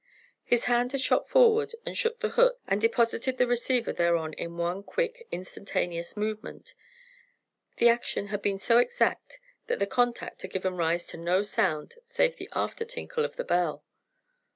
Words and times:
His 0.43 0.63
hand 0.63 0.93
had 0.93 1.01
shot 1.01 1.29
forward 1.29 1.75
toward 1.85 2.19
the 2.21 2.29
hook 2.29 2.59
and 2.65 2.81
deposited 2.81 3.37
the 3.37 3.45
receiver 3.45 3.93
thereon 3.93 4.33
in 4.33 4.57
one 4.57 4.81
quick, 4.81 5.27
instantaneous 5.31 6.17
movement. 6.17 6.73
The 7.77 7.89
action 7.89 8.29
had 8.29 8.41
been 8.41 8.57
so 8.57 8.79
exact 8.79 9.39
that 9.67 9.77
the 9.77 9.85
contact 9.85 10.41
had 10.41 10.49
given 10.51 10.75
rise 10.75 11.05
to 11.13 11.17
no 11.17 11.43
sound 11.43 11.97
save 12.03 12.37
the 12.37 12.49
after 12.55 12.83
tinkle 12.83 13.23
of 13.23 13.35
the 13.35 13.43
bell. 13.43 13.83